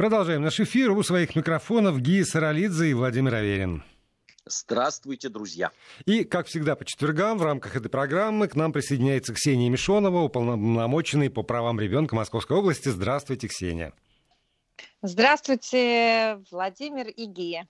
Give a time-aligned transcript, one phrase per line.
[0.00, 0.92] Продолжаем наш эфир.
[0.92, 3.84] У своих микрофонов Гия Саралидзе и Владимир Аверин.
[4.46, 5.72] Здравствуйте, друзья.
[6.06, 11.28] И, как всегда, по четвергам в рамках этой программы к нам присоединяется Ксения Мишонова, уполномоченный
[11.28, 12.88] по правам ребенка Московской области.
[12.88, 13.92] Здравствуйте, Ксения.
[15.02, 17.68] Здравствуйте, Владимир и Гия.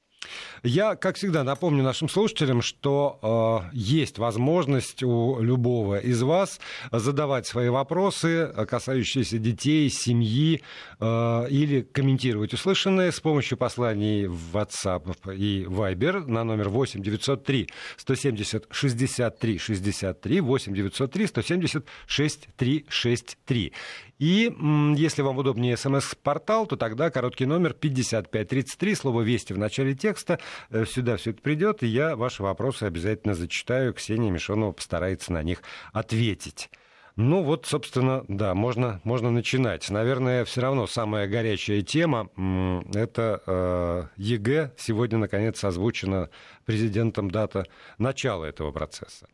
[0.63, 6.61] Я, как всегда, напомню нашим слушателям, что э, есть возможность у любого из вас
[6.93, 10.63] задавать свои вопросы, касающиеся детей, семьи,
[10.99, 17.69] э, или комментировать услышанное с помощью посланий в WhatsApp и Viber на номер 8 903
[17.97, 23.73] 170 63 63 8 903 170 63 63.
[24.21, 24.55] И
[24.97, 30.39] если вам удобнее смс-портал, то тогда короткий номер 5533, слово «Вести» в начале текста.
[30.69, 33.95] Э, сюда все это придет, и я ваши вопросы обязательно зачитаю.
[33.95, 35.63] Ксения Мишонова постарается на них
[35.95, 36.69] ответить.
[37.17, 39.89] Ну вот, собственно, да, можно, можно начинать.
[39.89, 42.29] Наверное, все равно самая горячая тема–
[42.95, 44.73] это э, ЕГЭ.
[44.77, 46.29] Сегодня, наконец, озвучена
[46.67, 47.65] президентом дата
[47.97, 49.29] начала этого процесса.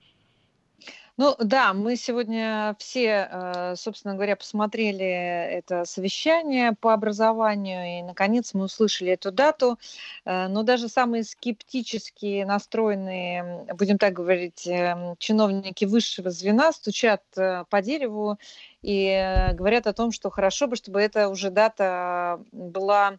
[1.19, 8.53] Ну да, мы сегодня все, э, собственно говоря, посмотрели это совещание по образованию, и, наконец,
[8.53, 9.79] мы услышали эту дату.
[10.27, 17.65] Э, но даже самые скептически настроенные, будем так говорить, эм, чиновники высшего звена стучат э,
[17.71, 18.37] по дереву
[18.83, 23.17] и говорят о том, что хорошо бы, чтобы эта уже дата была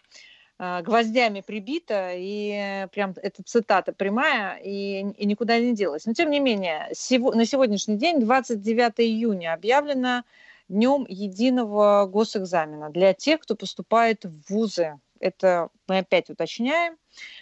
[0.59, 6.05] гвоздями прибита, и прям эта цитата прямая, и, и никуда не делась.
[6.05, 10.23] Но тем не менее, сего, на сегодняшний день, 29 июня, объявлено
[10.67, 14.99] днем единого госэкзамена для тех, кто поступает в вузы.
[15.19, 16.97] Это мы опять уточняем.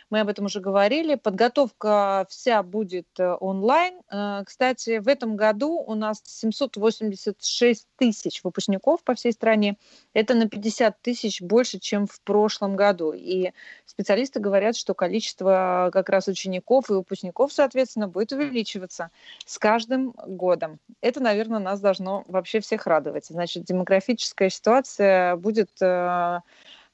[0.10, 1.16] Мы об этом уже говорили.
[1.16, 4.00] Подготовка вся будет э, онлайн.
[4.12, 9.78] Э, кстати, в этом году у нас 786 тысяч выпускников по всей стране.
[10.14, 13.14] Это на 50 тысяч больше, чем в прошлом году.
[13.14, 13.52] И
[13.86, 19.10] специалисты говорят, что количество как раз учеников и выпускников, соответственно, будет увеличиваться
[19.46, 20.80] с каждым годом.
[21.02, 23.26] Это, наверное, нас должно вообще всех радовать.
[23.26, 26.40] Значит, демографическая ситуация будет э,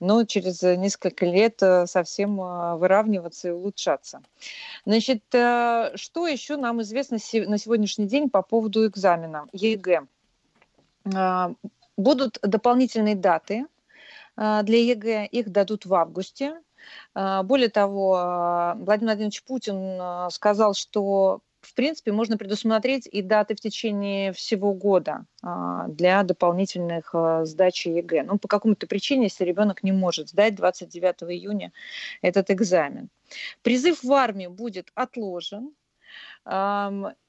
[0.01, 4.22] но через несколько лет э, совсем э, выравниваться и улучшаться.
[4.84, 7.17] Значит, э, что еще нам известно
[7.47, 10.01] на сегодняшний день по поводу экзамена ЕГЭ?
[11.97, 13.66] Будут дополнительные даты
[14.35, 16.62] для ЕГЭ, их дадут в августе.
[17.13, 24.33] Более того, Владимир Владимирович Путин сказал, что в принципе, можно предусмотреть и даты в течение
[24.33, 28.23] всего года а, для дополнительных а, сдачи ЕГЭ.
[28.23, 31.71] Ну, по какому-то причине, если ребенок не может сдать 29 июня
[32.21, 33.09] этот экзамен.
[33.61, 35.73] Призыв в армию будет отложен.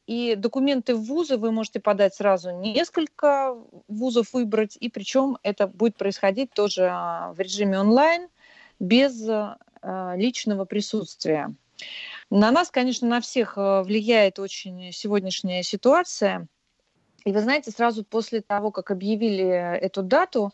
[0.07, 3.55] И документы в вузы вы можете подать сразу несколько
[3.87, 8.29] вузов выбрать, и причем это будет происходить тоже а, в режиме онлайн,
[8.81, 9.23] без
[10.17, 11.55] личного присутствия.
[12.35, 16.49] На нас, конечно, на всех э, влияет очень сегодняшняя ситуация.
[17.27, 20.51] И вы знаете, сразу после того, как объявили эту дату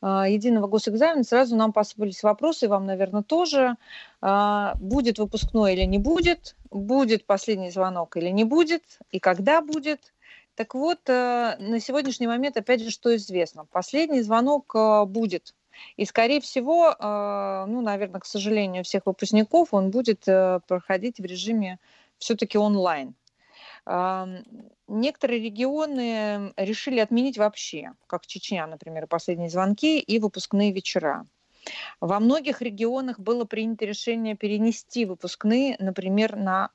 [0.00, 3.74] э, единого госэкзамена, сразу нам посыпались вопросы, вам, наверное, тоже.
[4.22, 6.56] Э, будет выпускной или не будет?
[6.70, 8.98] Будет последний звонок или не будет?
[9.10, 10.14] И когда будет?
[10.54, 13.66] Так вот, на сегодняшний момент, опять же, что известно?
[13.66, 14.74] Последний звонок
[15.06, 15.54] будет
[15.96, 21.24] и, скорее всего, а, ну, наверное, к сожалению, всех выпускников он будет э, проходить в
[21.24, 21.78] режиме
[22.18, 23.14] все-таки онлайн.
[24.88, 31.26] Некоторые регионы решили отменить вообще, как Чечня, например, последние звонки и выпускные вечера.
[32.00, 36.70] Во многих регионах было принято решение перенести выпускные, например, на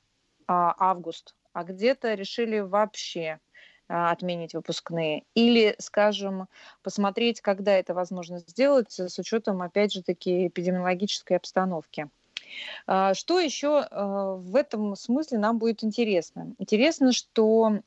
[0.46, 3.43] а, август, а где-то решили вообще а,
[3.88, 6.48] отменить выпускные, или, скажем,
[6.82, 12.08] посмотреть, когда это возможно сделать с учетом, опять же, таки эпидемиологической обстановки.
[12.86, 16.54] А, что еще а, в этом смысле нам будет интересно?
[16.58, 17.80] Интересно, что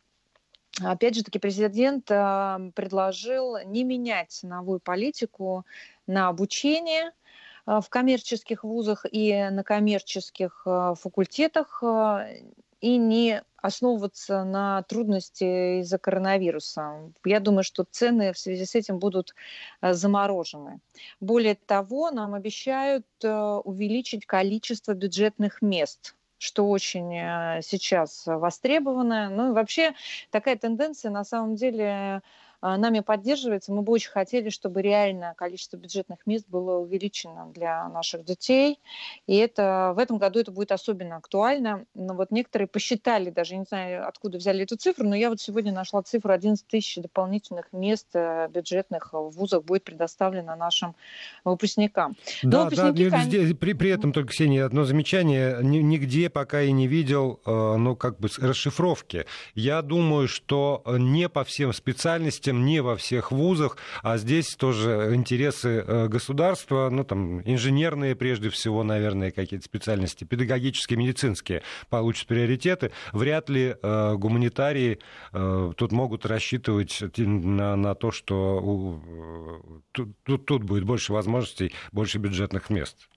[0.84, 5.66] Опять же таки президент предложил не менять ценовую политику
[6.06, 7.14] на обучение
[7.66, 11.82] в коммерческих вузах и на коммерческих факультетах
[12.80, 17.12] и не основываться на трудности из-за коронавируса.
[17.26, 19.36] Я думаю, что цены в связи с этим будут
[19.82, 20.80] э, заморожены.
[21.20, 23.30] Более того, нам обещают э,
[23.64, 29.30] увеличить количество бюджетных мест что очень э, сейчас востребовано.
[29.30, 29.96] Ну и вообще
[30.30, 32.22] такая тенденция на самом деле
[32.62, 33.72] нами поддерживается.
[33.72, 38.80] Мы бы очень хотели, чтобы реально количество бюджетных мест было увеличено для наших детей.
[39.28, 41.86] И это, в этом году это будет особенно актуально.
[41.94, 45.72] Но вот некоторые посчитали, даже не знаю, откуда взяли эту цифру, но я вот сегодня
[45.72, 50.96] нашла цифру 11 тысяч дополнительных мест э, бюджетных в вузах будет предоставлено нашим
[51.44, 52.16] выпускникам.
[52.44, 53.56] Да, выпускники, да, конечно...
[53.56, 55.60] при, при этом только, Ксения, одно замечание.
[55.62, 59.26] Нигде пока и не видел, э, ну, как бы расшифровки.
[59.56, 65.84] Я думаю, что не по всем специальностям, не во всех вузах, а здесь тоже интересы
[65.86, 72.92] э, государства, ну, там, инженерные прежде всего, наверное, какие-то специальности, педагогические, медицинские получат приоритеты.
[73.14, 75.00] Вряд ли э, гуманитарии
[75.34, 79.02] э, тут могут рассчитывать на, на то, что
[79.92, 83.10] тут, тут, тут будет больше возможностей, больше бюджетных мест.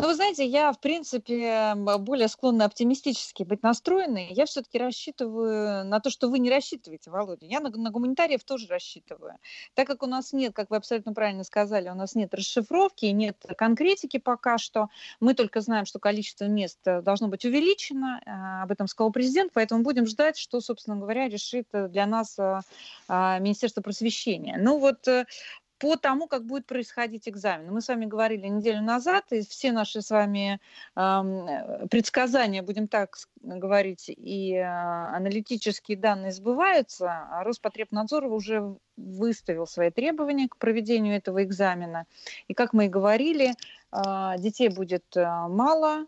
[0.00, 4.28] Ну, вы знаете, я, в принципе, более склонна оптимистически быть настроенной.
[4.30, 7.46] Я все-таки рассчитываю на то, что вы не рассчитываете, Володя.
[7.46, 9.34] Я на, на гуманитариев тоже рассчитываю.
[9.74, 13.44] Так как у нас нет, как вы абсолютно правильно сказали, у нас нет расшифровки, нет
[13.56, 14.88] конкретики пока что.
[15.18, 18.20] Мы только знаем, что количество мест э, должно быть увеличено.
[18.24, 22.38] Э, об этом сказал президент, поэтому будем ждать, что, собственно говоря, решит э, для нас
[23.08, 24.58] Министерство просвещения.
[24.60, 25.08] Ну вот
[25.78, 27.72] по тому, как будет происходить экзамен.
[27.72, 30.60] Мы с вами говорили неделю назад, и все наши с вами
[30.96, 37.28] э, предсказания, будем так говорить, и э, аналитические данные сбываются.
[37.30, 42.06] А Роспотребнадзор уже выставил свои требования к проведению этого экзамена.
[42.48, 43.54] И, как мы и говорили,
[43.92, 46.06] э, детей будет э, мало,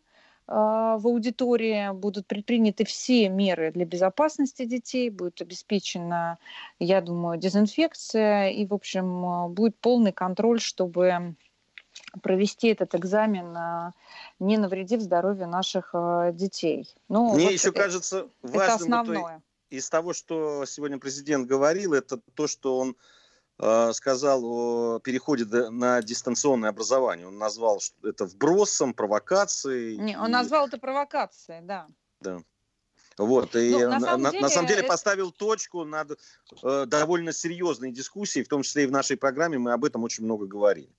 [0.50, 6.38] в аудитории, будут предприняты все меры для безопасности детей, будет обеспечена,
[6.80, 11.36] я думаю, дезинфекция и, в общем, будет полный контроль, чтобы
[12.22, 13.92] провести этот экзамен, а,
[14.38, 16.88] не навредив здоровью наших а, детей.
[17.08, 19.42] Ну, Мне вот еще это, кажется важным это основное.
[19.70, 22.96] из того, что сегодня президент говорил, это то, что он Э,
[23.92, 27.26] сказал о переходе на дистанционное образование.
[27.26, 29.98] Он назвал это вбросом, провокацией.
[29.98, 30.32] Не, он и...
[30.32, 31.86] назвал это провокацией, да.
[32.20, 32.42] Да.
[33.18, 34.42] Вот, и ну, на, самом, на, деле...
[34.42, 36.18] на самом деле поставил точку над
[36.62, 40.24] э, довольно серьезной дискуссией, в том числе и в нашей программе мы об этом очень
[40.24, 40.94] много говорили.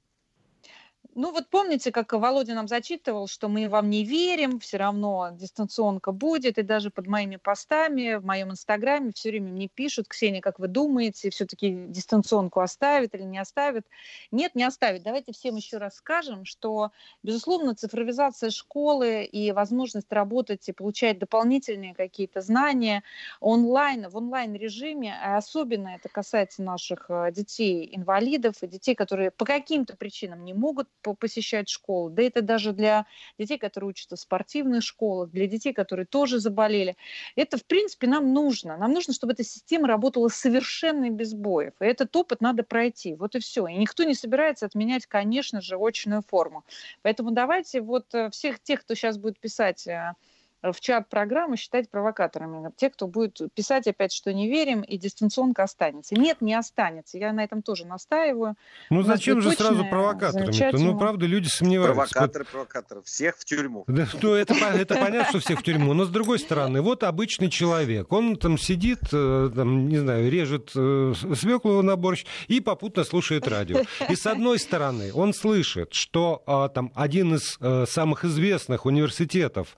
[1.14, 6.14] Ну вот помните, как Володя нам зачитывал, что мы вам не верим, все равно дистанционка
[6.14, 10.58] будет, и даже под моими постами в моем инстаграме все время мне пишут, Ксения, как
[10.58, 13.86] вы думаете, все-таки дистанционку оставит или не оставит?
[14.32, 15.04] Нет, не оставит.
[15.04, 16.92] Давайте всем еще раз скажем, что,
[17.24, 23.04] безусловно, цифровизация школы и возможность работать и получать дополнительные какие-то знания
[23.42, 29.98] онлайн, в онлайн-режиме, а особенно это касается наших э, детей-инвалидов и детей, которые по каким-то
[29.98, 32.10] причинам не могут посещать школу.
[32.10, 33.06] Да это даже для
[33.38, 36.96] детей, которые учатся в спортивных школах, для детей, которые тоже заболели.
[37.36, 38.78] Это, в принципе, нам нужно.
[38.78, 41.74] Нам нужно, чтобы эта система работала совершенно без боев.
[41.80, 43.16] И этот опыт надо пройти.
[43.16, 43.68] Вот и все.
[43.68, 46.64] И никто не собирается отменять, конечно же, очную форму.
[47.02, 50.14] Поэтому давайте вот э, всех тех, кто сейчас будет писать э,
[50.64, 52.72] в чат программы считать провокаторами.
[52.76, 56.16] Те, кто будет писать опять, что не верим, и дистанционка останется.
[56.16, 57.18] Нет, не останется.
[57.18, 58.56] Я на этом тоже настаиваю.
[58.90, 60.82] Ну зачем же сразу провокаторами?
[60.82, 62.14] Ну, правда, люди сомневаются.
[62.14, 63.02] Провокаторы, провокаторы.
[63.04, 63.86] Всех в тюрьму.
[64.02, 65.94] Да, ну, это, это понятно, что всех в тюрьму.
[65.94, 68.12] Но с другой стороны, вот обычный человек.
[68.12, 73.48] Он там сидит, э, там, не знаю, режет э, свеклу на борщ и попутно слушает
[73.48, 73.82] радио.
[74.10, 79.76] И с одной стороны, он слышит, что а, там один из а, самых известных университетов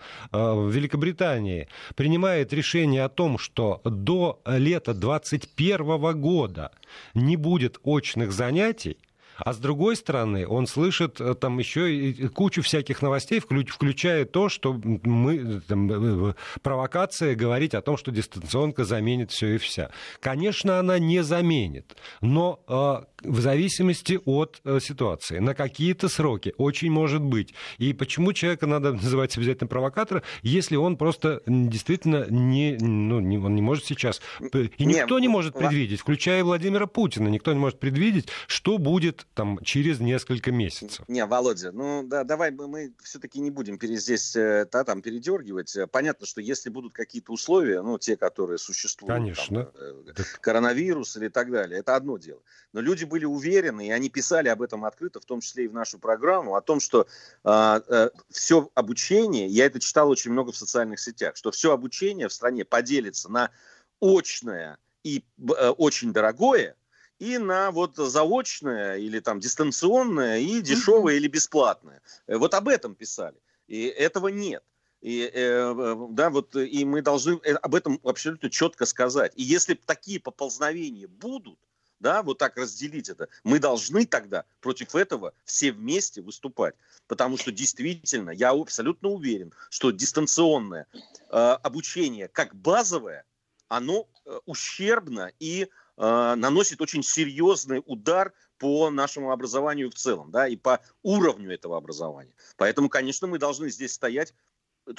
[0.73, 6.71] Великобритании принимает решение о том, что до лета 2021 года
[7.13, 8.97] не будет очных занятий,
[9.37, 14.73] а с другой стороны, он слышит э, там еще кучу всяких новостей, включая то, что
[14.73, 19.89] мы там, э, э, провокация говорить о том, что дистанционка заменит все и вся.
[20.19, 27.53] Конечно, она не заменит, но в зависимости от ситуации, на какие-то сроки очень может быть.
[27.77, 33.55] И почему человека надо называть обязательно провокатора, если он просто действительно не, ну, не, он
[33.55, 38.27] не может сейчас, и никто не может предвидеть, включая Владимира Путина, никто не может предвидеть,
[38.47, 41.05] что будет там через несколько месяцев.
[41.07, 45.01] Не, Володя, ну да, давай мы, мы все-таки не будем пере, здесь да, э, там
[45.01, 45.75] передергивать.
[45.91, 49.65] Понятно, что если будут какие-то условия, ну те, которые существуют, Конечно.
[49.65, 52.41] Там, э, коронавирус или так далее, это одно дело.
[52.73, 55.73] Но люди были уверены, и они писали об этом открыто, в том числе и в
[55.73, 57.07] нашу программу, о том, что
[57.43, 62.27] э, э, все обучение, я это читал очень много в социальных сетях, что все обучение
[62.27, 63.51] в стране поделится на
[63.99, 66.75] очное и э, очень дорогое,
[67.19, 71.17] и на вот заочное или там дистанционное и дешевое mm-hmm.
[71.17, 72.01] или бесплатное.
[72.27, 73.37] Э, вот об этом писали.
[73.67, 74.63] И этого нет.
[75.01, 79.33] И, э, э да, вот, и мы должны об этом абсолютно четко сказать.
[79.35, 81.59] И если такие поползновения будут,
[82.03, 86.75] да, вот так разделить это, мы должны тогда против этого все вместе выступать.
[87.07, 93.23] Потому что действительно, я абсолютно уверен, что дистанционное э, обучение как базовое,
[93.69, 100.47] оно э, ущербно и э, наносит очень серьезный удар по нашему образованию в целом, да,
[100.47, 102.33] и по уровню этого образования.
[102.57, 104.33] Поэтому, конечно, мы должны здесь стоять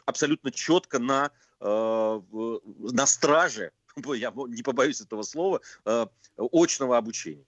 [0.07, 3.73] абсолютно четко на, э, на страже
[4.15, 7.47] я не побоюсь этого слова, э, очного обучения.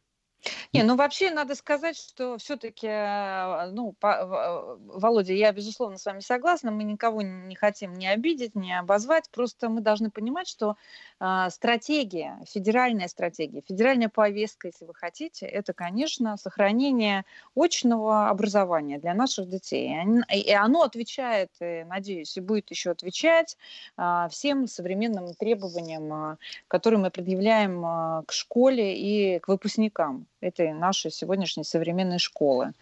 [0.76, 6.06] Не, ну вообще надо сказать, что все-таки, э, ну, по, э, Володя, я безусловно с
[6.06, 10.76] вами согласна, мы никого не хотим не обидеть, не обозвать, просто мы должны понимать, что
[11.20, 19.14] э, стратегия, федеральная стратегия, федеральная повестка, если вы хотите, это, конечно, сохранение очного образования для
[19.14, 19.94] наших детей.
[20.32, 23.56] И оно отвечает, надеюсь, и будет еще отвечать
[23.96, 26.36] э, всем современным требованиям, э,
[26.68, 32.72] которые мы предъявляем э, к школе и к выпускникам этой нашей сегодняшней современной школы.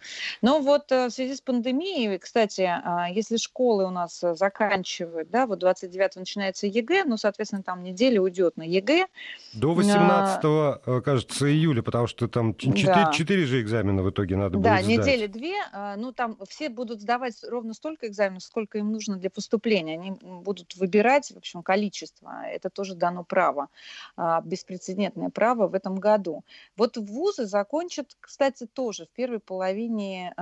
[0.41, 5.29] Но вот э, в связи с пандемией, кстати, а, если школы у нас э, заканчивают,
[5.29, 9.07] да, вот 29 начинается ЕГЭ, ну, соответственно, там неделя уйдет на ЕГЭ.
[9.53, 10.81] До 18, а...
[10.85, 13.11] Э, кажется, июля, потому что там 4, да.
[13.11, 14.85] 4 же экзамена в итоге надо да, будет сдать.
[14.85, 19.17] Да, недели две, а, ну, там все будут сдавать ровно столько экзаменов, сколько им нужно
[19.17, 19.93] для поступления.
[19.93, 22.45] Они будут выбирать, в общем, количество.
[22.45, 23.67] Это тоже дано право,
[24.15, 26.43] а, беспрецедентное право в этом году.
[26.77, 30.41] Вот вузы закончат, кстати, тоже в первой половине э,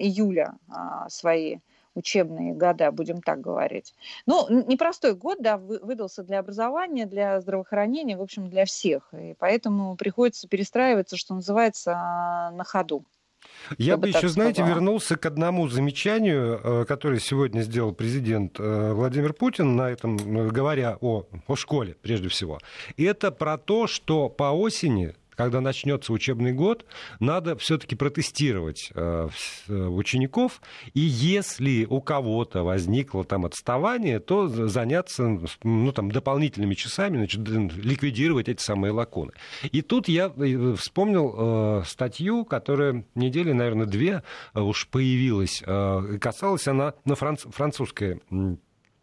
[0.00, 1.58] июля э, свои
[1.94, 3.94] учебные года, будем так говорить.
[4.26, 9.08] Ну, непростой год, да, выдался для образования, для здравоохранения, в общем, для всех.
[9.12, 13.04] И поэтому приходится перестраиваться, что называется, на ходу.
[13.78, 19.32] Я бы еще, знаете, вернулся к одному замечанию, э, которое сегодня сделал президент э, Владимир
[19.32, 20.16] Путин, на этом,
[20.48, 22.58] говоря о, о школе прежде всего.
[22.96, 26.84] Это про то, что по осени когда начнется учебный год,
[27.20, 29.28] надо все-таки протестировать э,
[29.68, 30.60] э, учеников,
[30.94, 38.48] и если у кого-то возникло там отставание, то заняться ну, там, дополнительными часами, значит, ликвидировать
[38.48, 39.30] эти самые лакуны.
[39.70, 45.62] И тут я э, вспомнил статью, которая недели, наверное, две уж появилась.
[46.20, 48.20] Касалась она на франц, французской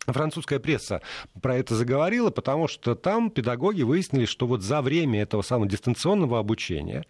[0.06, 1.02] Французская пресса
[1.42, 6.40] про это заговорила, потому что там педагоги выяснили, что вот за время этого самого дистанционного
[6.40, 7.06] обучения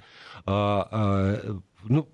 [0.45, 2.09] а, а, ну,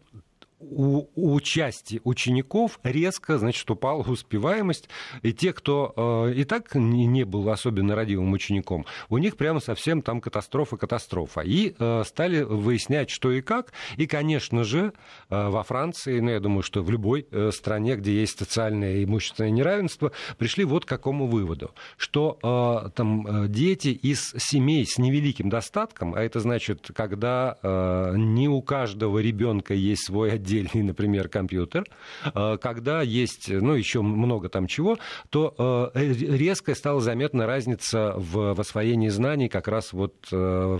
[0.61, 4.89] у, у части учеников резко, значит, упала успеваемость,
[5.21, 5.93] и те, кто
[6.27, 11.41] э, и так не, не был особенно родивым учеником, у них прямо совсем там катастрофа-катастрофа.
[11.41, 14.93] И э, стали выяснять, что и как, и, конечно же,
[15.29, 19.03] э, во Франции, ну, я думаю, что в любой э, стране, где есть социальное и
[19.03, 24.97] имущественное неравенство, пришли вот к какому выводу, что э, там э, дети из семей с
[24.97, 30.83] невеликим достатком, а это значит, когда э, не у каждого ребенка есть свой отдел отдельный,
[30.83, 31.85] например, компьютер,
[32.23, 34.97] э, когда есть, ну, еще много там чего,
[35.29, 40.79] то э, резко стала заметна разница в освоении знаний как раз вот э,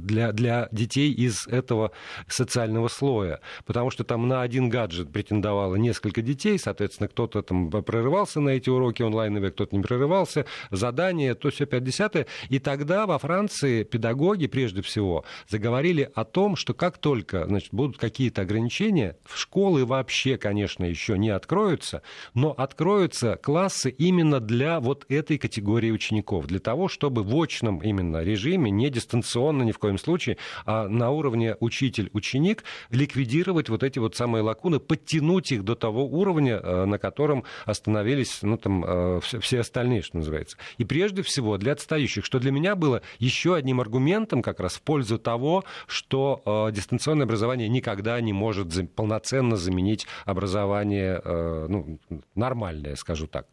[0.00, 1.92] для, для детей из этого
[2.28, 3.40] социального слоя.
[3.64, 8.70] Потому что там на один гаджет претендовало несколько детей, соответственно, кто-то там прорывался на эти
[8.70, 14.82] уроки онлайновые, кто-то не прорывался, задания, то все 50 И тогда во Франции педагоги, прежде
[14.82, 19.16] всего, заговорили о том, что как только значит, будут какие-то ограничения, обучения.
[19.34, 22.02] Школы вообще, конечно, еще не откроются,
[22.34, 28.22] но откроются классы именно для вот этой категории учеников, для того, чтобы в очном именно
[28.22, 34.16] режиме, не дистанционно ни в коем случае, а на уровне учитель-ученик ликвидировать вот эти вот
[34.16, 39.60] самые лакуны, подтянуть их до того уровня, э, на котором остановились ну, там, э, все
[39.60, 40.56] остальные, что называется.
[40.78, 44.82] И прежде всего для отстающих, что для меня было еще одним аргументом как раз в
[44.82, 51.98] пользу того, что э, дистанционное образование никогда не может полноценно заменить образование э, ну,
[52.34, 53.46] нормальное, скажу так.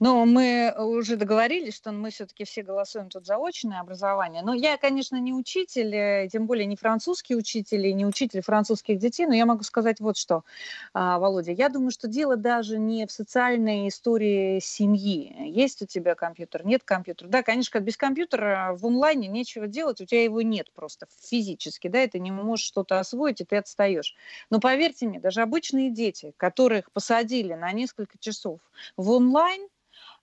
[0.00, 4.42] Но мы уже договорились, что мы все-таки все голосуем тут за очное образование.
[4.42, 8.98] Но я, конечно, не учитель, э, тем более не французский учитель и не учитель французских
[8.98, 10.44] детей, но я могу сказать вот что,
[10.94, 11.52] а, Володя.
[11.52, 15.34] Я думаю, что дело даже не в социальной истории семьи.
[15.50, 17.28] Есть у тебя компьютер, нет компьютера.
[17.28, 22.04] Да, конечно, без компьютера в онлайне нечего делать, у тебя его нет просто физически, да,
[22.04, 24.14] и ты не можешь что-то освоить, и ты отстаешь.
[24.50, 28.60] Но поверьте мне, даже обычные дети, которых посадили на несколько часов
[28.96, 29.57] в онлайн,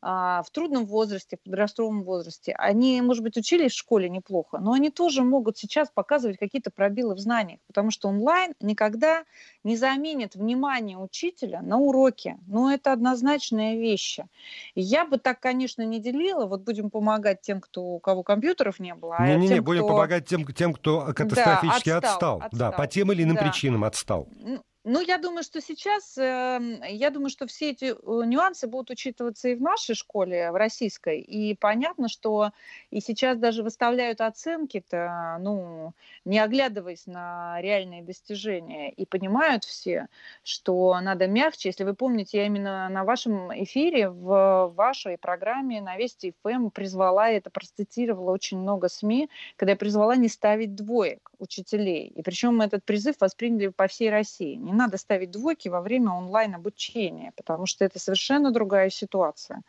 [0.06, 4.92] в трудном возрасте, в подростковом возрасте, они, может быть, учились в школе неплохо, но они
[4.92, 9.24] тоже могут сейчас показывать какие-то пробелы в знаниях, потому что онлайн никогда
[9.64, 12.38] не заменит внимание учителя на уроке.
[12.46, 14.28] Ну, это однозначные вещи.
[14.76, 16.46] И я бы так, конечно, не делила.
[16.46, 19.16] Вот будем помогать тем, кто, у кого компьютеров не было.
[19.18, 19.94] А Не-не-не, будем кто...
[19.94, 22.42] помогать тем, тем, кто катастрофически да, отстал, отстал.
[22.42, 22.60] отстал.
[22.60, 23.42] Да, по тем или иным да.
[23.42, 24.28] причинам отстал.
[24.88, 29.50] Ну, я думаю, что сейчас, эм, я думаю, что все эти э, нюансы будут учитываться
[29.50, 31.22] и в нашей школе, в российской.
[31.22, 32.52] И понятно, что
[32.92, 38.92] и сейчас даже выставляют оценки-то, ну, не оглядываясь на реальные достижения.
[38.92, 40.08] И понимают все,
[40.44, 41.70] что надо мягче.
[41.70, 47.32] Если вы помните, я именно на вашем эфире, в вашей программе на Вести ФМ призвала,
[47.32, 52.10] это процитировала очень много СМИ, когда я призвала не ставить двоек учителей.
[52.16, 54.54] И причем этот призыв восприняли по всей России.
[54.54, 59.62] Не надо ставить двойки во время онлайн-обучения, потому что это совершенно другая ситуация.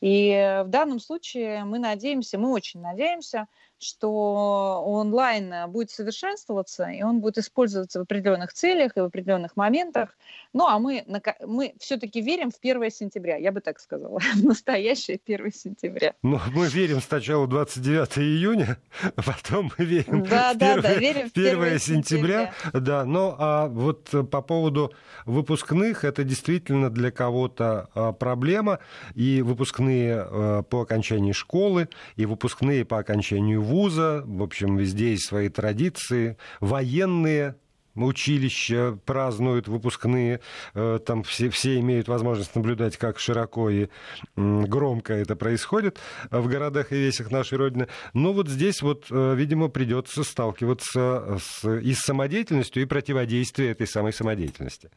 [0.00, 3.48] И в данном случае мы надеемся, мы очень надеемся,
[3.78, 10.16] что онлайн будет совершенствоваться, и он будет использоваться в определенных целях и в определенных моментах.
[10.52, 11.04] Ну, а мы,
[11.46, 16.14] мы все-таки верим в 1 сентября, я бы так сказала, в настоящее 1 сентября.
[16.22, 20.94] Ну, мы верим сначала 29 июня, а потом мы верим да, в 1, да, да,
[20.94, 22.52] верим в 1, 1 сентября.
[22.62, 22.80] сентября.
[22.80, 24.92] Да, но а вот по поводу
[25.26, 28.78] выпускных, это действительно для кого-то а, проблема,
[29.14, 35.26] и выпускные а, по окончании школы, и выпускные по окончанию вуза, в общем, везде есть
[35.26, 37.56] свои традиции, военные
[38.04, 40.40] училища празднуют выпускные,
[40.74, 43.88] э, там все, все имеют возможность наблюдать, как широко и
[44.36, 45.98] громко это происходит
[46.30, 47.88] в городах и весях нашей Родины.
[48.12, 53.86] Но вот здесь вот, э, видимо, придется сталкиваться с, и с самодеятельностью, и противодействием этой
[53.86, 54.90] самой самодеятельности.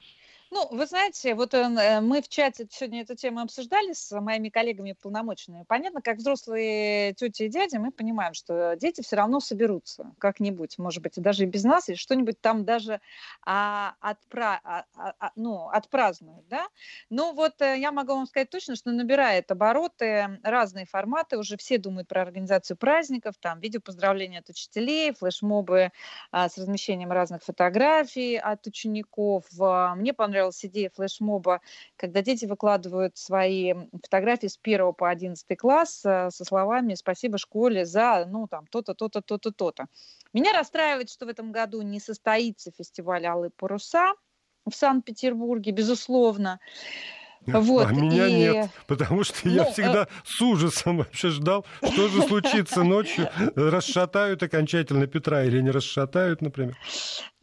[0.51, 4.95] Ну, вы знаете, вот э, мы в чате сегодня эту тему обсуждали с моими коллегами
[4.99, 5.63] полномочными.
[5.67, 11.03] Понятно, как взрослые тети и дяди, мы понимаем, что дети все равно соберутся как-нибудь, может
[11.03, 12.99] быть, даже и без нас, или что-нибудь там даже
[13.45, 16.67] а, отпра, а, а, а ну, отпразднуют, да.
[17.11, 21.77] Но вот э, я могу вам сказать точно, что набирает обороты разные форматы, уже все
[21.77, 25.91] думают про организацию праздников, там видео поздравления от учителей, флешмобы
[26.31, 29.45] а, с размещением разных фотографий от учеников.
[29.95, 31.62] Мне понравилось понравилась идея флешмоба,
[31.98, 37.86] когда дети выкладывают свои фотографии с 1 по 11 класс э, со словами «спасибо школе
[37.86, 39.86] за, ну, там, то-то, то-то, то-то, то-то».
[40.34, 44.13] Меня расстраивает, что в этом году не состоится фестиваль «Алые паруса»
[44.65, 46.60] в Санкт-Петербурге, безусловно.
[47.46, 48.34] Вот, а меня и...
[48.34, 50.08] нет, потому что ну, я всегда э...
[50.25, 56.78] с ужасом вообще ждал, что же случится ночью, расшатают окончательно Петра или не расшатают, например.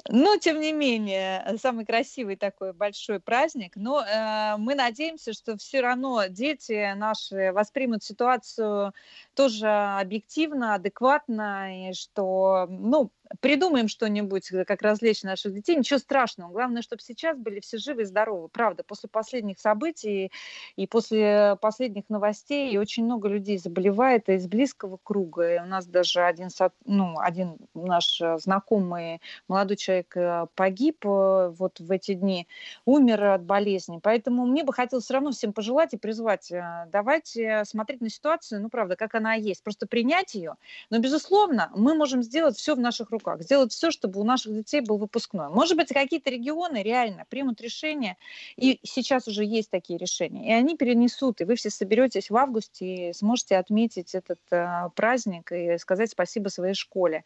[0.09, 3.73] Но, тем не менее, самый красивый такой большой праздник.
[3.77, 8.93] Но э, мы надеемся, что все равно дети наши воспримут ситуацию
[9.35, 13.11] тоже объективно, адекватно, и что, ну,
[13.41, 16.53] придумаем что-нибудь, э, как развлечь наших детей, ничего страшного.
[16.53, 18.49] Главное, чтобы сейчас были все живы и здоровы.
[18.49, 20.33] Правда, после последних событий
[20.77, 25.55] и после последних новостей и очень много людей заболевает из близкого круга.
[25.55, 26.49] И у нас даже один,
[26.85, 32.47] ну, один наш э, знакомый молодой человек э, погиб вот в эти дни,
[32.85, 34.01] умер от болезни.
[34.03, 36.53] Поэтому мне бы хотелось все равно всем пожелать и призвать,
[36.91, 40.55] давайте смотреть на ситуацию, ну, правда, как она есть, просто принять ее.
[40.91, 44.81] Но, безусловно, мы можем сделать все в наших руках, сделать все, чтобы у наших детей
[44.81, 45.49] был выпускной.
[45.49, 48.17] Может быть, какие-то регионы реально примут решение,
[48.57, 53.11] и сейчас уже есть такие решения, и они перенесут, и вы все соберетесь в августе
[53.11, 57.25] и сможете отметить этот э, праздник и сказать спасибо своей школе.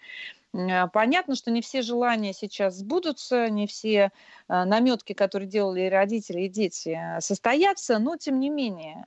[0.52, 4.10] Э, понятно, что не все желания сейчас сбудутся, не все
[4.48, 9.06] э, наметки, которые делали родители, и дети, э, состоятся, но тем не менее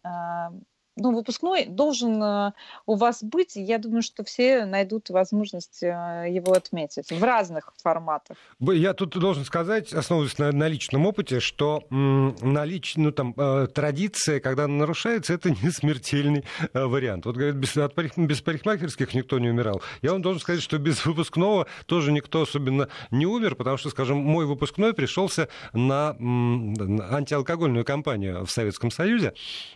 [0.95, 2.51] ну, выпускной должен э,
[2.85, 3.55] у вас быть.
[3.55, 8.37] Я думаю, что все найдут возможность э, его отметить в разных форматах.
[8.59, 13.67] Я тут должен сказать, основываясь на, на личном опыте, что на лич, ну, там, э,
[13.73, 17.25] традиция, когда она нарушается, это не смертельный вариант.
[17.25, 19.81] Вот, говорят, без, от, без парикмахерских никто не умирал.
[20.01, 24.17] Я вам должен сказать, что без выпускного тоже никто особенно не умер, потому что, скажем,
[24.17, 29.33] мой выпускной пришелся на, на антиалкогольную кампанию в Советском Союзе.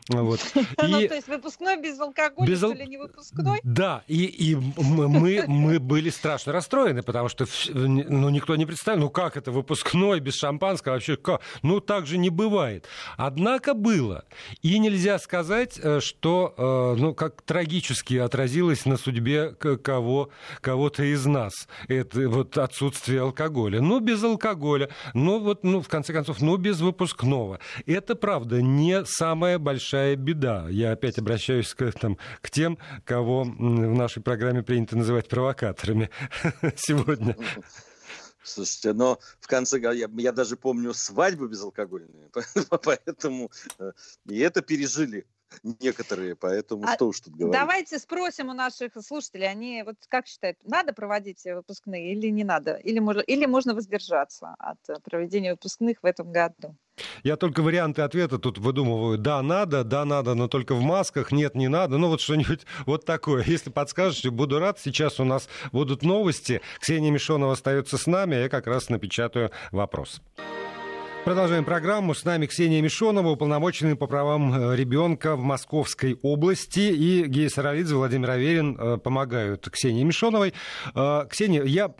[0.10, 0.39] Вот.
[0.88, 2.72] И то есть выпускной без алкоголя, без ал...
[2.72, 3.60] или не выпускной?
[3.63, 9.10] Да, и, и мы, мы были страшно расстроены, потому что ну, никто не представил, ну
[9.10, 11.41] как это выпускной без шампанского, вообще как?
[11.62, 12.88] Ну так же не бывает.
[13.17, 14.26] Однако было.
[14.62, 20.30] И нельзя сказать, э, что э, ну, как трагически отразилось на судьбе кого,
[20.62, 21.67] кого-то из нас.
[21.88, 23.82] Это вот отсутствие алкоголя.
[23.82, 24.89] Ну, без алкоголя.
[25.13, 27.60] Ну, вот, ну, в конце концов, ну, без выпускного.
[27.86, 30.67] Это, правда, не самая большая беда.
[30.70, 36.10] Я опять обращаюсь к, там, к тем, кого в нашей программе принято называть провокаторами
[36.75, 37.38] сегодня.
[38.43, 42.29] Слушайте, но в конце я, я даже помню свадьбы безалкогольные,
[42.83, 43.91] поэтому э,
[44.29, 45.27] и это пережили
[45.63, 47.60] некоторые, поэтому а что уж тут говорить.
[47.60, 52.75] Давайте спросим у наших слушателей, они вот как считают, надо проводить выпускные или не надо?
[52.75, 56.75] Или можно, или можно воздержаться от э, проведения выпускных в этом году?
[57.23, 59.17] Я только варианты ответа тут выдумываю.
[59.17, 61.31] Да, надо, да, надо, но только в масках.
[61.31, 61.97] Нет, не надо.
[61.97, 63.43] Ну, вот что-нибудь вот такое.
[63.45, 64.79] Если подскажете, буду рад.
[64.79, 66.62] Сейчас у нас будут новости.
[66.79, 70.21] Ксения Мишонова остается с нами, а я как раз напечатаю вопрос.
[71.27, 72.13] Продолжаем программу.
[72.15, 76.79] С нами Ксения Мишонова, уполномоченный по правам э, ребенка в Московской области.
[76.79, 80.53] И Гея Саралидзе, Владимир Аверин э, помогают Ксении Мишоновой.
[80.95, 81.93] Э, Ксения, я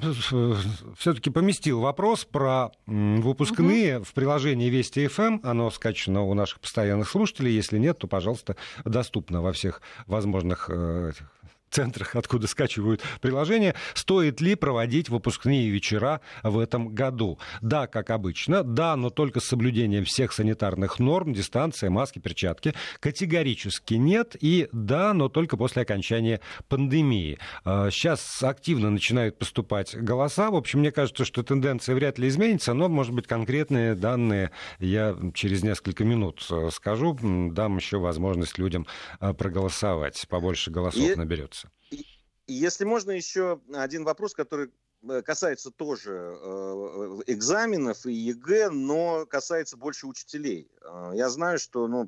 [0.98, 4.06] все-таки поместил вопрос про выпускные угу.
[4.06, 5.22] в приложении Вести ФМ.
[5.22, 5.42] Эм.
[5.44, 7.52] Оно скачано у наших постоянных слушателей.
[7.52, 10.70] Если нет, то, пожалуйста, доступно во всех возможных
[11.70, 17.40] центрах, откуда скачивают приложение, стоит ли проводить выпускные вечера в этом году.
[17.62, 22.74] Да, как обычно, да, но только с соблюдением всех санитарных норм, дистанция, маски, перчатки.
[23.00, 27.40] Категорически нет и да, но только после окончания пандемии.
[27.64, 30.50] Сейчас а, активно начинают поступать голоса.
[30.52, 35.16] В общем, мне кажется, что тенденция вряд ли изменится, но, может быть, конкретные данные я
[35.34, 37.18] через несколько минут э, скажу.
[37.52, 38.88] Дам еще возможность людям
[39.20, 40.26] э, проголосовать.
[40.28, 41.18] Побольше голосов
[41.64, 42.08] наберется.
[42.48, 44.72] Если можно еще один вопрос, который
[45.26, 50.70] касается тоже э, экзаменов и ЕГЭ, но касается больше учителей.
[50.82, 52.08] Э, я знаю, что, ну,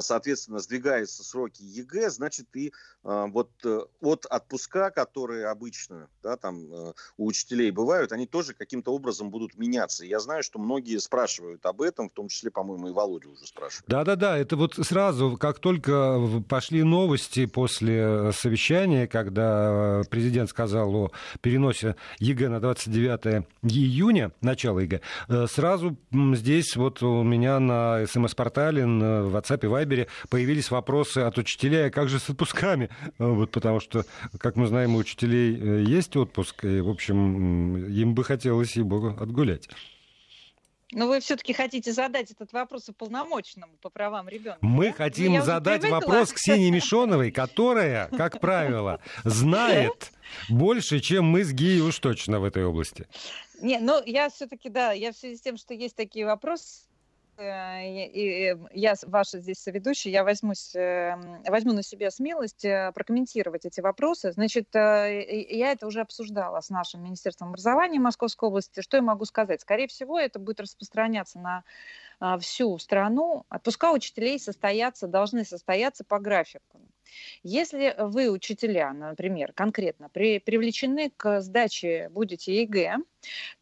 [0.00, 7.70] соответственно, сдвигаются сроки ЕГЭ, значит, и вот от отпуска, которые обычно да, там, у учителей
[7.70, 10.04] бывают, они тоже каким-то образом будут меняться.
[10.04, 13.84] Я знаю, что многие спрашивают об этом, в том числе, по-моему, и Володя уже спрашивает.
[13.88, 16.18] Да-да-да, это вот сразу, как только
[16.48, 25.00] пошли новости после совещания, когда президент сказал о переносе ЕГЭ на 29 июня, начало ЕГЭ,
[25.28, 31.38] э, сразу здесь вот у меня на СМС-портале, на WhatsApp и Viber появились вопросы от
[31.38, 32.90] учителей, а как же с отпусками?
[33.18, 34.04] Э, вот потому что,
[34.38, 39.16] как мы знаем, у учителей э, есть отпуск, и, в общем, им бы хотелось его
[39.18, 39.68] отгулять.
[40.92, 44.58] Но вы все-таки хотите задать этот вопрос уполномоченному по правам ребенка.
[44.60, 44.92] Мы да?
[44.92, 50.12] хотим ну, задать вопрос Ксении Мишоновой, которая, как правило, знает
[50.48, 53.06] больше, чем мы с Гией уж точно в этой области.
[53.60, 56.80] Не, ну я все-таки, да, я в связи с тем, что есть такие вопросы,
[57.40, 63.80] и я ваша здесь соведущая, я возьмусь, эм, возьму на себя смелость э, прокомментировать эти
[63.80, 64.32] вопросы.
[64.32, 68.80] Значит, э, я это уже обсуждала с нашим Министерством образования Московской области.
[68.80, 69.60] Что я могу сказать?
[69.60, 71.64] Скорее всего, это будет распространяться на
[72.40, 73.46] всю страну.
[73.48, 76.80] Отпуска учителей состоятся, должны состояться по графику.
[77.42, 82.98] Если вы, учителя, например, конкретно при, привлечены к сдаче будете ЕГЭ,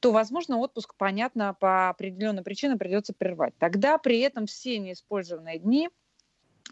[0.00, 3.54] то, возможно, отпуск, понятно, по определенным причинам придется прервать.
[3.58, 5.90] Тогда при этом все неиспользованные дни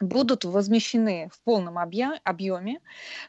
[0.00, 2.80] будут возмещены в полном объеме.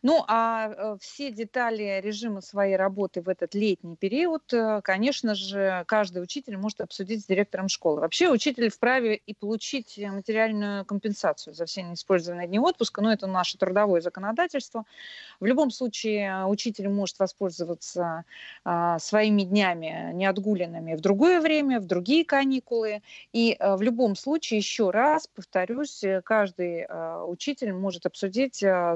[0.01, 5.83] Ну а э, все детали режима своей работы в этот летний период, э, конечно же,
[5.87, 8.01] каждый учитель может обсудить с директором школы.
[8.01, 13.57] Вообще учитель вправе и получить материальную компенсацию за все неиспользованные дни отпуска, но это наше
[13.57, 14.83] трудовое законодательство.
[15.39, 18.25] В любом случае учитель может воспользоваться
[18.63, 23.01] а, своими днями неотгуленными в другое время, в другие каникулы.
[23.33, 28.95] И а, в любом случае, еще раз повторюсь, каждый каждый э, учитель может обсудить э,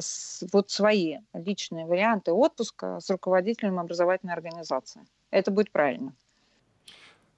[0.52, 5.02] вот свои личные варианты отпуска с руководителем образовательной организации.
[5.30, 6.13] Это будет правильно.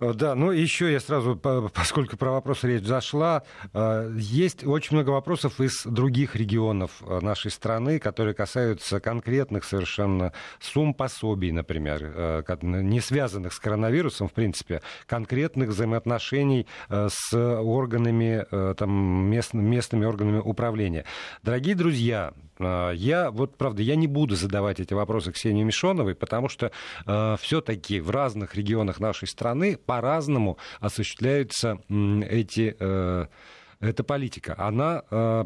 [0.04, 1.36] Э, да, ну еще я сразу,
[1.74, 7.52] поскольку про вопросы речь зашла, э, есть очень много вопросов из других регионов э, нашей
[7.52, 15.70] страны, которые касаются конкретных совершенно сумм пособий, например, не связанных с коронавирусом, в принципе, конкретных
[15.70, 18.92] взаимоотношений с органами, там,
[19.30, 21.06] местными органами управления.
[21.44, 22.34] Дорогие друзья,
[22.93, 26.71] я, вот правда, я не буду задавать эти вопросы Ксении Мишоновой, потому что
[27.06, 32.76] э, все-таки в разных регионах нашей страны по-разному осуществляются э, эти...
[32.80, 33.28] Э,
[33.84, 34.56] это политика.
[34.58, 35.46] Она, э,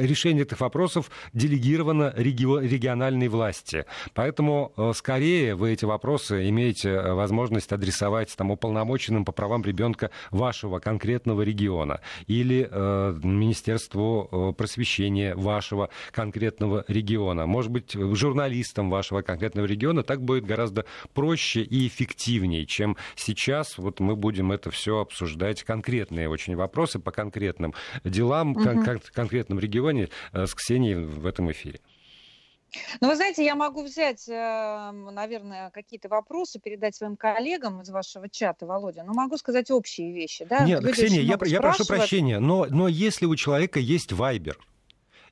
[0.00, 3.84] решение этих вопросов делегировано региональной власти.
[4.14, 10.10] Поэтому э, скорее вы эти вопросы имеете э, возможность адресовать там, уполномоченным по правам ребенка
[10.30, 12.68] вашего конкретного региона или
[13.22, 17.46] Министерству просвещения вашего конкретного региона.
[17.46, 23.78] Может быть, журналистам вашего конкретного региона так будет гораздо проще и эффективнее, чем сейчас.
[23.78, 28.62] Вот мы будем это все обсуждать, конкретные очень вопросы, по конкретным делам, угу.
[28.62, 31.80] кон- кон- конкретном регионе с Ксенией в этом эфире.
[33.00, 38.28] Ну, вы знаете, я могу взять, эм, наверное, какие-то вопросы, передать своим коллегам из вашего
[38.28, 40.44] чата, Володя, но могу сказать общие вещи.
[40.44, 40.64] Да?
[40.64, 44.58] Нет, Люди Ксения, я, я прошу прощения, но, но если у человека есть вайбер,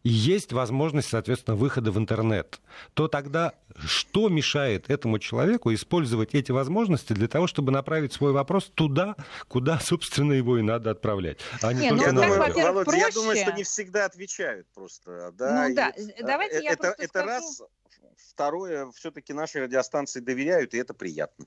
[0.06, 2.60] и есть возможность, соответственно, выхода в интернет,
[2.94, 8.70] то тогда что мешает этому человеку использовать эти возможности для того, чтобы направить свой вопрос
[8.72, 9.16] туда,
[9.48, 13.00] куда, собственно, его и надо отправлять, а не, не только ну, на думаю, Володя, проще.
[13.00, 15.32] я думаю, что не всегда отвечают просто.
[15.32, 15.88] Да, ну, да.
[15.88, 17.26] И, Давайте я это, это скажу...
[17.26, 17.62] раз.
[18.16, 21.46] Второе, все-таки наши радиостанции доверяют, и это приятно.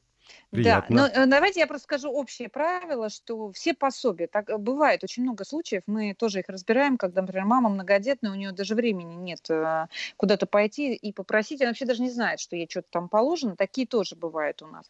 [0.51, 0.95] Приятно.
[0.95, 5.03] Да, но э, давайте я просто скажу общее правило, что все пособия, так э, бывает
[5.03, 9.13] очень много случаев, мы тоже их разбираем, когда, например, мама многодетная, у нее даже времени
[9.13, 9.85] нет э,
[10.17, 13.85] куда-то пойти и попросить, она вообще даже не знает, что ей что-то там положено, такие
[13.85, 14.89] тоже бывают у нас.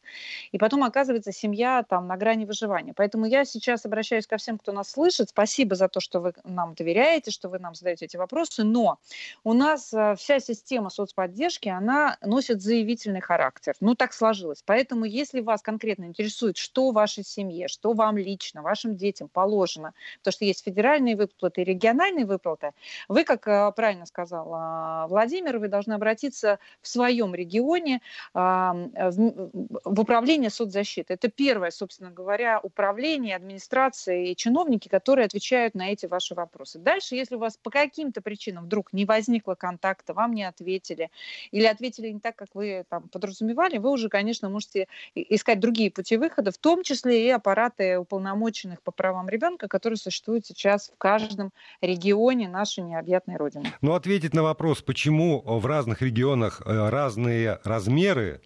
[0.54, 2.94] И потом оказывается семья там на грани выживания.
[2.96, 6.74] Поэтому я сейчас обращаюсь ко всем, кто нас слышит, спасибо за то, что вы нам
[6.74, 8.98] доверяете, что вы нам задаете эти вопросы, но
[9.44, 13.76] у нас вся система соцподдержки, она носит заявительный характер.
[13.82, 14.64] Ну, так сложилось.
[14.66, 20.34] Поэтому если вас конкретно интересует, что вашей семье, что вам лично, вашим детям положено, потому
[20.34, 22.72] что есть федеральные выплаты и региональные выплаты,
[23.08, 28.02] вы, как э, правильно сказал а, Владимир, вы должны обратиться в своем регионе
[28.34, 31.14] в управление соцзащиты.
[31.14, 36.80] Это первое, собственно говоря, управление, администрация и чиновники, которые отвечают на эти ваши вопросы.
[36.80, 41.10] Дальше, если у вас по каким-то причинам вдруг не возникло контакта, вам не ответили,
[41.52, 44.88] или ответили не так, как вы там подразумевали, вы уже, конечно, можете
[45.30, 50.46] искать другие пути выхода, в том числе и аппараты уполномоченных по правам ребенка, которые существуют
[50.46, 51.52] сейчас в каждом
[51.82, 53.74] регионе нашей необъятной Родины.
[53.82, 58.42] Ну, ответить на вопрос, почему в разных регионах э, разные размеры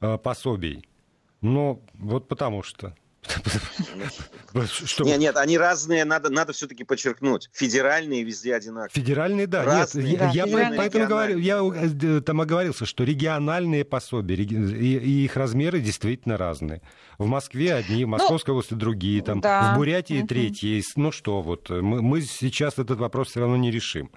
[0.00, 0.88] э, пособий,
[1.40, 2.94] ну, вот потому что.
[4.84, 5.04] Что?
[5.04, 7.50] Нет, нет, они разные, надо, надо все-таки подчеркнуть.
[7.52, 8.90] Федеральные везде одинаковые.
[8.92, 9.64] Федеральные, да.
[9.64, 14.44] Разные, нет, да, я, я поэтому говорю, я э, там оговорился, что региональные пособия и,
[14.44, 16.82] и их размеры действительно разные.
[17.18, 19.72] В Москве одни, в ну, Московской ну, области другие, там, да.
[19.74, 20.28] в Бурятии угу.
[20.28, 20.82] третьи.
[20.96, 24.10] Ну что, вот мы, мы сейчас этот вопрос все равно не решим.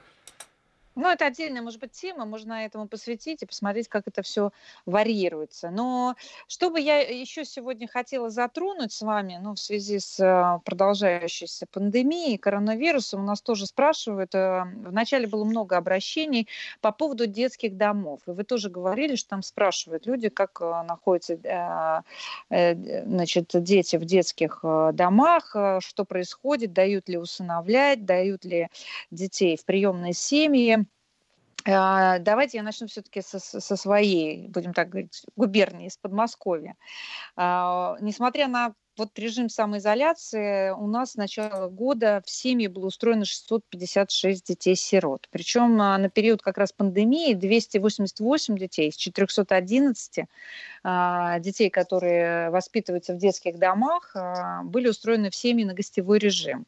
[0.97, 4.49] Ну, это отдельная, может быть, тема, можно этому посвятить и посмотреть, как это все
[4.87, 5.69] варьируется.
[5.69, 6.15] Но
[6.47, 11.67] что бы я еще сегодня хотела затронуть с вами, ну, в связи с э, продолжающейся
[11.67, 16.47] пандемией, коронавирусом, у нас тоже спрашивают, э, вначале было много обращений
[16.81, 22.03] по поводу детских домов, и вы тоже говорили, что там спрашивают люди, как э, находятся,
[22.49, 24.61] значит, дети в детских
[24.93, 28.69] домах, что происходит, дают ли усыновлять, дают ли
[29.11, 30.86] детей в приемные семьи.
[31.69, 36.75] А, давайте я начну все-таки со, со своей, будем так говорить, губернии, из Подмосковья.
[37.35, 43.25] А, несмотря на вот режим самоизоляции у нас с начала года в семье было устроено
[43.25, 45.27] 656 детей-сирот.
[45.29, 50.25] Причем а, на период как раз пандемии 288 детей из 411
[50.83, 56.65] а, детей, которые воспитываются в детских домах, а, были устроены в семьи на гостевой режим.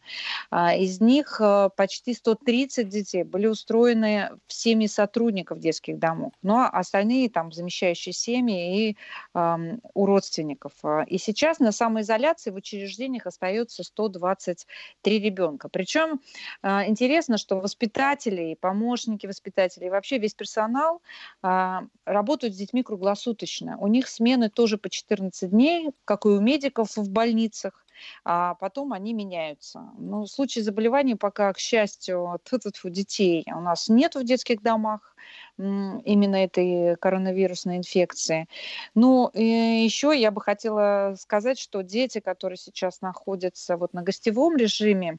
[0.52, 1.42] Из них
[1.76, 6.34] почти 130 детей были устроены в семьи сотрудников детских домов.
[6.44, 8.98] Ну а остальные там замещающие семьи и
[9.34, 10.74] у родственников.
[11.08, 15.70] И сейчас на самоизоляции изоляции в учреждениях остается 123 ребенка.
[15.70, 16.22] Причем
[16.64, 21.02] интересно, что воспитатели, помощники воспитателей, вообще весь персонал
[21.42, 23.78] а, работают с детьми круглосуточно.
[23.78, 27.86] У них смены тоже по 14 дней, как и у медиков в больницах
[28.24, 29.92] а потом они меняются.
[29.98, 32.40] Ну, в случае заболеваний пока, к счастью,
[32.84, 35.16] у детей у нас нет в детских домах
[35.58, 38.48] именно этой коронавирусной инфекции.
[38.96, 45.18] Ну, еще я бы хотела сказать, что дети, которые сейчас находятся вот на гостевом режиме,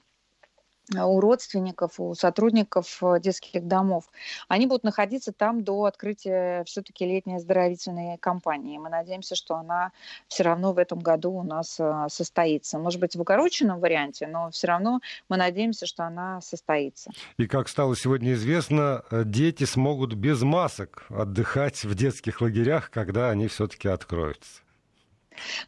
[0.96, 4.04] у родственников, у сотрудников э, детских домов,
[4.48, 8.78] они будут находиться там до открытия все-таки летней оздоровительной кампании.
[8.78, 9.92] Мы надеемся, что она
[10.28, 12.78] все равно в этом году у нас э, состоится.
[12.78, 17.10] Может быть, в укороченном варианте, но все равно мы надеемся, что она состоится.
[17.36, 23.30] И как стало сегодня известно, э, дети смогут без масок отдыхать в детских лагерях, когда
[23.30, 24.60] они все-таки откроются.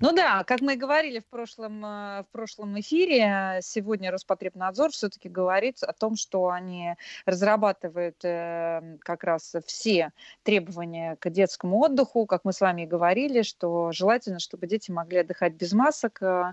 [0.01, 5.29] Ну да, как мы и говорили в прошлом, э, в прошлом эфире, сегодня Роспотребнадзор все-таки
[5.29, 6.95] говорит о том, что они
[7.27, 13.43] разрабатывают э, как раз все требования к детскому отдыху, как мы с вами и говорили,
[13.43, 16.53] что желательно, чтобы дети могли отдыхать без масок, э,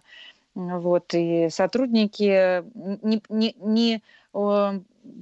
[0.56, 2.64] вот, и сотрудники
[3.04, 4.04] не, не, не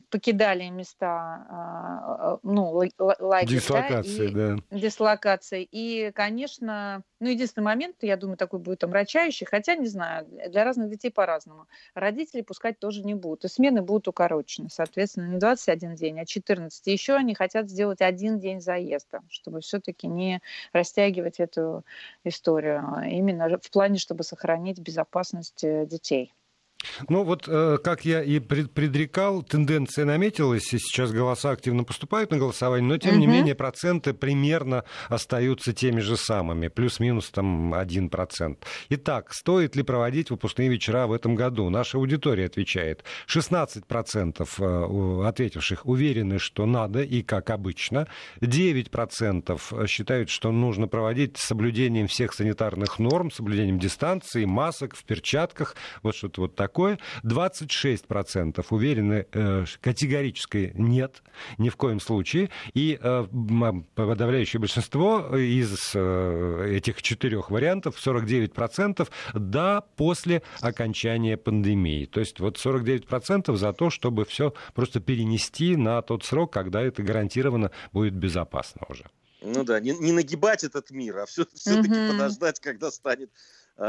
[0.10, 3.46] покидали места а, а, ну, лагеря.
[3.46, 4.78] Дислокации, да, и, да.
[4.78, 5.68] Дислокации.
[5.70, 10.90] И, конечно, ну, единственный момент, я думаю, такой будет омрачающий, хотя, не знаю, для разных
[10.90, 11.68] детей по-разному.
[11.94, 16.88] Родители пускать тоже не будут, и смены будут укорочены, соответственно, не 21 день, а 14.
[16.88, 20.42] И еще они хотят сделать один день заезда, чтобы все-таки не
[20.74, 21.84] растягивать эту
[22.24, 26.34] историю, именно в плане, чтобы сохранить безопасность э, детей.
[27.10, 32.38] Ну вот, э, как я и предрекал, тенденция наметилась, и сейчас голоса активно поступают на
[32.38, 33.20] голосование, но тем угу.
[33.20, 38.58] не менее проценты примерно остаются теми же самыми, плюс-минус там 1%.
[38.90, 41.70] Итак, стоит ли проводить выпускные вечера в этом году?
[41.70, 43.04] Наша аудитория отвечает.
[43.28, 48.08] 16% э, ответивших уверены, что надо и как обычно.
[48.42, 55.76] 9% считают, что нужно проводить с соблюдением всех санитарных норм, соблюдением дистанции, масок, в перчатках,
[56.04, 57.00] вот что-то вот такое такое.
[57.24, 61.24] 26% уверены э, категорически нет,
[61.58, 62.50] ни в коем случае.
[62.74, 63.26] И э,
[63.96, 72.06] подавляющее большинство из э, этих четырех вариантов, 49% да после окончания пандемии.
[72.06, 77.02] То есть вот 49% за то, чтобы все просто перенести на тот срок, когда это
[77.02, 79.06] гарантированно будет безопасно уже.
[79.42, 82.12] Ну да, не, не нагибать этот мир, а все, все-таки mm-hmm.
[82.12, 83.30] подождать, когда станет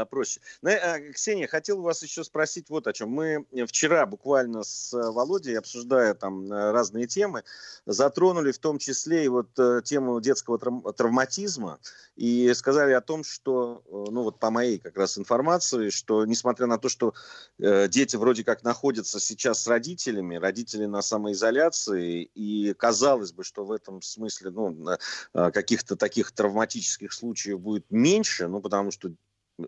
[0.09, 0.41] проще.
[0.61, 3.09] Но, а, Ксения, хотел вас еще спросить вот о чем.
[3.09, 7.43] Мы вчера буквально с э, Володей, обсуждая там э, разные темы,
[7.85, 10.59] затронули в том числе и вот э, тему детского
[10.93, 11.79] травматизма
[12.15, 16.77] и сказали о том, что, ну вот по моей как раз информации, что несмотря на
[16.77, 17.13] то, что
[17.57, 23.71] дети вроде как находятся сейчас с родителями, родители на самоизоляции, и казалось бы, что в
[23.71, 24.97] этом смысле ну,
[25.33, 29.11] каких-то таких травматических случаев будет меньше, ну потому что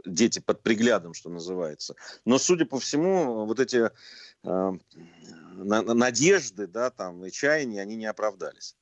[0.06, 1.96] дети под приглядом, что называется.
[2.26, 3.90] Но, судя по всему, вот эти
[4.44, 4.72] э,
[5.56, 8.76] надежды, да, там, и чаяния, они не оправдались.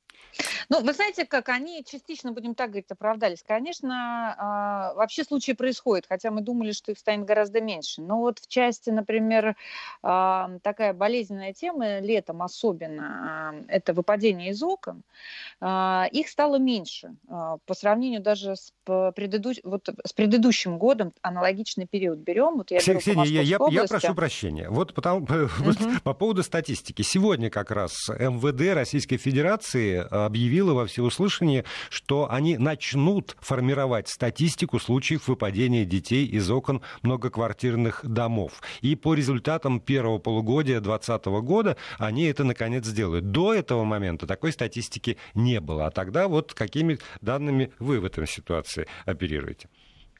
[0.68, 3.42] Ну, вы знаете, как они частично, будем так говорить, оправдались.
[3.46, 8.00] Конечно, а, вообще случаи происходят, хотя мы думали, что их станет гораздо меньше.
[8.00, 9.56] Но вот в части, например,
[10.02, 15.02] а, такая болезненная тема, летом особенно, а, это выпадение из окон,
[15.60, 19.52] их стало меньше по сравнению даже с, предыду...
[19.62, 22.56] вот, с предыдущим годом, аналогичный период берем.
[22.56, 24.70] Вот я, Ксения, я, я, я прошу прощения.
[24.70, 25.34] Вот, потому, угу.
[25.58, 27.02] вот по поводу статистики.
[27.02, 35.28] Сегодня как раз МВД Российской Федерации объявила во всеуслышание, что они начнут формировать статистику случаев
[35.28, 38.62] выпадения детей из окон многоквартирных домов.
[38.80, 43.30] И по результатам первого полугодия 2020 года они это наконец сделают.
[43.30, 45.86] До этого момента такой статистики не было.
[45.86, 49.68] А тогда вот какими данными вы в этой ситуации оперируете?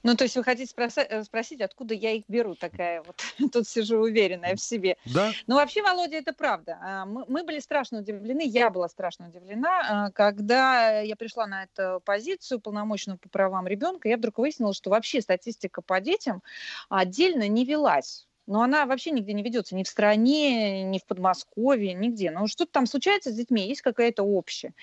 [0.03, 3.17] Ну, то есть вы хотите э, спросить, откуда я их беру, такая вот,
[3.53, 4.97] тут сижу уверенная в себе.
[5.05, 5.33] Да.
[5.47, 6.79] Ну, вообще, Володя, это правда.
[6.81, 11.65] А, мы, мы были страшно удивлены, я была страшно удивлена, а, когда я пришла на
[11.65, 16.43] эту позицию полномочного по правам ребенка, я вдруг выяснила, что вообще статистика по детям
[16.89, 21.95] отдельно не велась но она вообще нигде не ведется, ни в стране, ни в Подмосковье,
[21.95, 22.31] нигде.
[22.31, 24.75] Но что-то там случается с детьми, есть какая-то общая.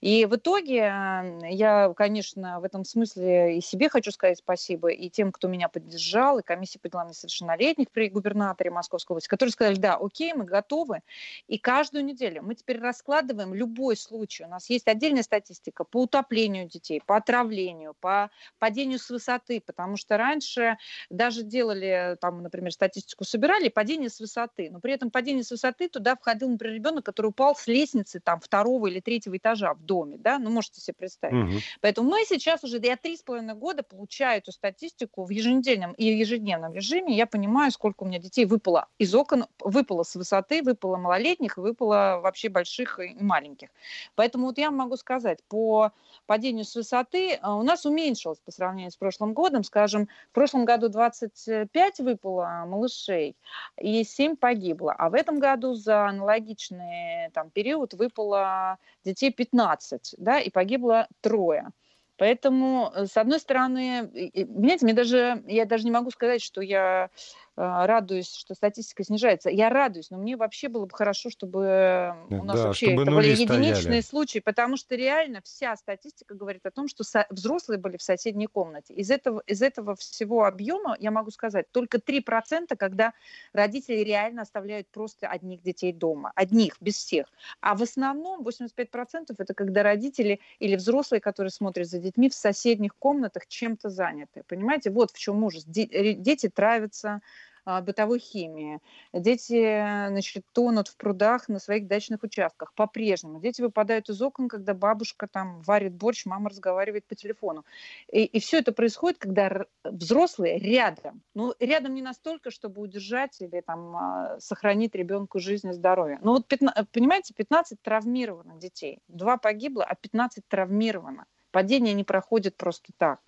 [0.00, 5.32] И в итоге я, конечно, в этом смысле и себе хочу сказать спасибо, и тем,
[5.32, 9.96] кто меня поддержал, и комиссии по делам несовершеннолетних при губернаторе Московской области, которые сказали, да,
[9.96, 11.00] окей, мы готовы.
[11.48, 14.44] И каждую неделю мы теперь раскладываем любой случай.
[14.44, 19.96] У нас есть отдельная статистика по утоплению детей, по отравлению, по падению с высоты, потому
[19.96, 20.78] что раньше
[21.10, 24.68] даже делали, там, например, статистику статистику собирали, падение с высоты.
[24.70, 28.40] Но при этом падение с высоты туда входил, например, ребенок, который упал с лестницы там
[28.40, 31.54] второго или третьего этажа в доме, да, ну можете себе представить.
[31.54, 31.60] Угу.
[31.80, 36.04] Поэтому мы сейчас уже, я три с половиной года получаю эту статистику в еженедельном и
[36.04, 37.16] ежедневном режиме.
[37.16, 42.20] Я понимаю, сколько у меня детей выпало из окон, выпало с высоты, выпало малолетних, выпало
[42.22, 43.68] вообще больших и маленьких.
[44.14, 45.92] Поэтому вот я могу сказать, по
[46.26, 49.62] падению с высоты а, у нас уменьшилось по сравнению с прошлым годом.
[49.62, 53.36] Скажем, в прошлом году 25 выпало малышей, малышей,
[53.80, 54.92] и 7 погибло.
[54.92, 61.70] А в этом году за аналогичный там, период выпало детей 15, да, и погибло трое.
[62.18, 67.10] Поэтому, э, с одной стороны, понимаете, мне даже, я даже не могу сказать, что я
[67.56, 69.48] радуюсь, что статистика снижается.
[69.50, 73.28] Я радуюсь, но мне вообще было бы хорошо, чтобы у нас да, вообще это были
[73.28, 74.00] единичные стояли.
[74.02, 78.94] случаи, потому что реально вся статистика говорит о том, что взрослые были в соседней комнате.
[78.94, 83.14] Из этого, из этого всего объема, я могу сказать, только 3%, когда
[83.52, 86.32] родители реально оставляют просто одних детей дома.
[86.34, 87.26] Одних, без всех.
[87.60, 92.94] А в основном 85% это когда родители или взрослые, которые смотрят за детьми в соседних
[92.96, 94.42] комнатах, чем-то заняты.
[94.46, 95.64] Понимаете, вот в чем ужас.
[95.66, 97.20] Дети травятся,
[97.66, 98.80] бытовой химии.
[99.12, 103.40] Дети, значит, тонут в прудах на своих дачных участках по-прежнему.
[103.40, 107.64] Дети выпадают из окон, когда бабушка там варит борщ, мама разговаривает по телефону.
[108.10, 111.22] И, и все это происходит, когда взрослые рядом.
[111.34, 116.18] Ну, рядом не настолько, чтобы удержать или там а, сохранить ребенку жизнь и здоровье.
[116.22, 119.00] Ну, вот, 15, понимаете, 15 травмировано детей.
[119.08, 121.26] Два погибло, а 15 травмировано.
[121.50, 123.20] Падение не проходит просто так.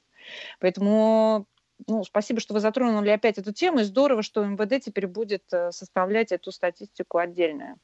[0.60, 1.46] Поэтому
[1.86, 3.80] ну, спасибо, что вы затронули опять эту тему.
[3.80, 7.76] И здорово, что МВД теперь будет э, составлять эту статистику отдельную.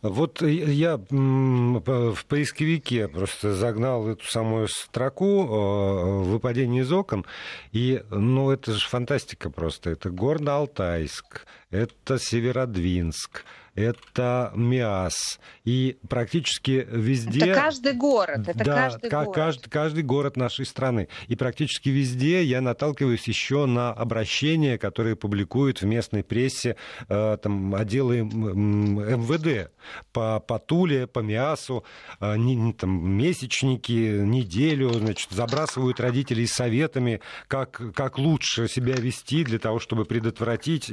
[0.00, 7.26] Вот я в поисковике просто загнал эту самую строку э, выпадение из окон,
[7.72, 9.90] и, ну, это же фантастика просто.
[9.90, 13.44] Это Горно-Алтайск, это Северодвинск,
[13.78, 15.38] это МИАС.
[15.64, 17.50] И практически везде...
[17.50, 18.48] Это каждый город.
[18.48, 19.34] Это да, каждый, город.
[19.34, 21.08] Каждый, каждый город нашей страны.
[21.28, 26.76] И практически везде я наталкиваюсь еще на обращения, которые публикуют в местной прессе
[27.08, 29.70] э, там, отделы МВД
[30.12, 31.84] по, по Туле, по МИАСу,
[32.20, 39.60] э, не, там, месячники, неделю, значит, забрасывают родителей советами, как, как лучше себя вести для
[39.60, 40.90] того, чтобы предотвратить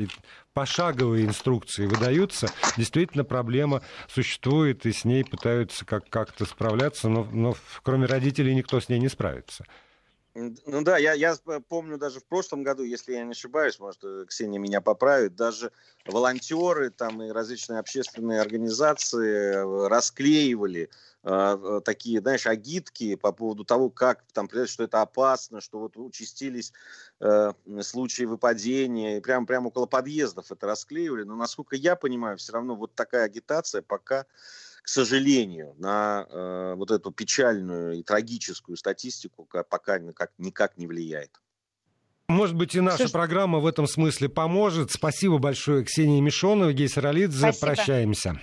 [0.55, 2.47] пошаговые инструкции выдаются.
[2.77, 8.79] Действительно, проблема существует, и с ней пытаются как- как-то справляться, но, но кроме родителей никто
[8.79, 9.65] с ней не справится.
[10.35, 11.37] Ну да, я, я
[11.69, 15.71] помню даже в прошлом году, если я не ошибаюсь, может, э, Ксения меня поправит, даже
[16.05, 20.89] волонтеры там и различные общественные организации э, расклеивали
[21.23, 26.73] э, такие, знаешь, агитки по поводу того, как там, что это опасно, что вот участились
[27.21, 31.23] э, случаи выпадения, и прямо, прямо около подъездов это расклеивали.
[31.23, 34.25] Но, насколько я понимаю, все равно вот такая агитация пока
[34.85, 41.31] к сожалению, на э, вот эту печальную и трагическую статистику пока никак, никак не влияет.
[42.27, 44.91] Может быть, и наша программа в этом смысле поможет.
[44.91, 47.51] Спасибо большое Ксении Мишоновой, Гей Саралидзе.
[47.59, 48.39] Прощаемся.